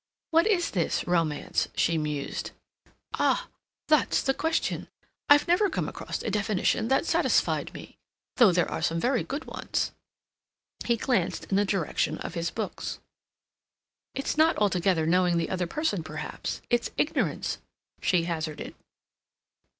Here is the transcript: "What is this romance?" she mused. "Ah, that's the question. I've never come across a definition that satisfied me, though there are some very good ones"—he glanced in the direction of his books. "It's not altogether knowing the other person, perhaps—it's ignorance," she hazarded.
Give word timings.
"What 0.31 0.47
is 0.47 0.71
this 0.71 1.05
romance?" 1.05 1.67
she 1.75 1.95
mused. 1.95 2.49
"Ah, 3.19 3.49
that's 3.87 4.23
the 4.23 4.33
question. 4.33 4.87
I've 5.29 5.47
never 5.47 5.69
come 5.69 5.87
across 5.87 6.23
a 6.23 6.31
definition 6.31 6.87
that 6.87 7.05
satisfied 7.05 7.71
me, 7.75 7.99
though 8.37 8.51
there 8.51 8.67
are 8.67 8.81
some 8.81 8.99
very 8.99 9.21
good 9.23 9.45
ones"—he 9.45 10.97
glanced 10.97 11.45
in 11.51 11.55
the 11.55 11.65
direction 11.65 12.17
of 12.17 12.33
his 12.33 12.49
books. 12.49 12.97
"It's 14.15 14.39
not 14.39 14.57
altogether 14.57 15.05
knowing 15.05 15.37
the 15.37 15.51
other 15.51 15.67
person, 15.67 16.01
perhaps—it's 16.01 16.89
ignorance," 16.97 17.59
she 18.01 18.23
hazarded. 18.23 18.73